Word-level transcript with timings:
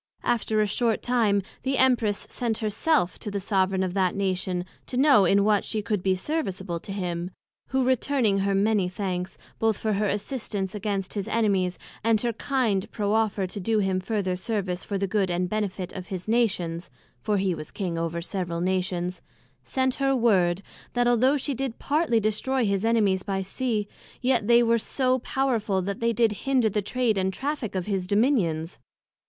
After 0.23 0.59
a 0.61 0.65
short 0.65 1.03
time, 1.03 1.43
the 1.61 1.77
Empress 1.77 2.25
sent 2.27 2.57
her 2.57 2.71
self, 2.71 3.19
to 3.19 3.29
the 3.29 3.39
soveraign 3.39 3.83
of 3.83 3.93
that 3.93 4.15
Nation 4.15 4.65
to 4.87 4.97
know 4.97 5.25
in 5.25 5.43
what 5.43 5.63
she 5.63 5.83
could 5.83 6.01
be 6.01 6.15
serviceable 6.15 6.79
to 6.79 6.91
him; 6.91 7.29
who 7.67 7.83
returning 7.83 8.39
her 8.39 8.55
many 8.55 8.89
thanks, 8.89 9.37
both 9.59 9.77
for 9.77 9.93
her 9.93 10.07
assistance 10.09 10.73
against 10.73 11.13
his 11.13 11.27
Enemies, 11.27 11.77
and 12.03 12.19
her 12.21 12.33
kind 12.33 12.89
proffer 12.91 13.45
to 13.45 13.59
do 13.59 13.77
him 13.77 13.99
further 13.99 14.35
service 14.35 14.83
for 14.83 14.97
the 14.97 15.05
good 15.05 15.29
and 15.29 15.49
benefit 15.49 15.93
of 15.93 16.07
his 16.07 16.27
Nations 16.27 16.89
(for 17.21 17.37
he 17.37 17.53
was 17.53 17.69
King 17.69 17.95
over 17.95 18.23
several 18.23 18.57
Kingdoms) 18.59 19.21
sent 19.63 19.95
her 20.01 20.15
word, 20.15 20.63
that 20.93 21.07
although 21.07 21.37
she 21.37 21.53
did 21.53 21.77
partly 21.77 22.19
destroy 22.19 22.65
his 22.65 22.83
Enemies 22.83 23.21
by 23.21 23.43
Sea, 23.43 23.87
yet, 24.19 24.47
they 24.47 24.63
were 24.63 24.79
so 24.79 25.19
powerful, 25.19 25.79
that 25.83 25.99
they 25.99 26.11
did 26.11 26.31
hinder 26.47 26.69
the 26.69 26.81
Trade 26.81 27.19
and 27.19 27.31
Traffick 27.31 27.75
of 27.75 27.85
his 27.85 28.07
Dominions. 28.07 28.79